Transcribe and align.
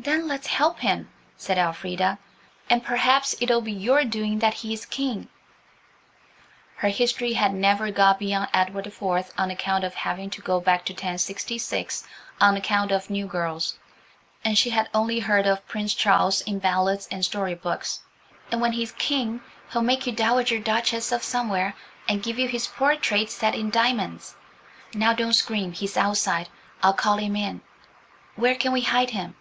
"Then 0.00 0.28
let's 0.28 0.46
help 0.46 0.78
him," 0.78 1.10
said 1.36 1.58
Elfrida, 1.58 2.18
"and 2.70 2.84
perhaps 2.84 3.34
it'll 3.40 3.60
be 3.60 3.72
your 3.72 4.04
doing 4.04 4.38
that 4.38 4.54
he 4.54 4.72
is 4.72 4.86
King." 4.86 5.28
Her 6.76 6.88
history 6.88 7.32
had 7.32 7.52
never 7.52 7.90
got 7.90 8.20
beyond 8.20 8.48
Edward 8.54 8.84
the 8.84 8.92
Fourth 8.92 9.32
on 9.36 9.50
account 9.50 9.82
of 9.82 9.94
having 9.94 10.30
to 10.30 10.40
go 10.40 10.60
back 10.60 10.84
to 10.84 10.92
1066 10.92 12.06
on 12.40 12.56
account 12.56 12.92
of 12.92 13.10
new 13.10 13.26
girls, 13.26 13.76
and 14.44 14.56
she 14.56 14.70
had 14.70 14.88
only 14.94 15.18
heard 15.18 15.48
of 15.48 15.66
Prince 15.66 15.94
Charlie 15.94 16.32
in 16.46 16.60
ballads 16.60 17.08
and 17.10 17.24
story 17.24 17.56
books. 17.56 17.98
"And 18.52 18.60
when 18.60 18.72
he's 18.74 18.92
King 18.92 19.40
he'll 19.72 19.82
make 19.82 20.06
you 20.06 20.12
dowager 20.12 20.60
duchess 20.60 21.10
of 21.10 21.24
somewhere 21.24 21.74
and 22.08 22.22
give 22.22 22.38
you 22.38 22.46
his 22.46 22.68
portrait 22.68 23.30
set 23.32 23.56
in 23.56 23.68
diamonds. 23.70 24.36
Now 24.94 25.12
don't 25.12 25.32
scream. 25.32 25.72
He's 25.72 25.96
outside. 25.96 26.48
I'll 26.84 26.94
call 26.94 27.16
him 27.16 27.34
in. 27.34 27.62
Where 28.36 28.54
can 28.54 28.70
we 28.70 28.82
hide 28.82 29.10
him?" 29.10 29.34